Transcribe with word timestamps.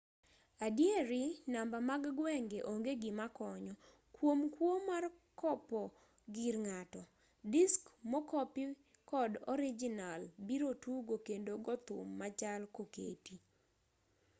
adieri 0.65 1.23
namba 1.53 1.77
mag 1.89 2.03
gwenge 2.17 2.59
onge 2.71 2.93
gima 3.01 3.27
konyo 3.37 3.73
kuom 4.15 4.39
kuo 4.55 4.73
mar 4.89 5.03
kopo 5.41 5.81
gir 6.35 6.55
ng'ato. 6.65 7.01
disk 7.53 7.81
mokopi 8.11 8.63
kod 9.09 9.31
orijinal 9.53 10.21
biro 10.47 10.69
tugo 10.83 11.15
kendo 11.27 11.53
gothum 11.65 12.07
machal 12.19 12.61
koketi. 12.75 13.35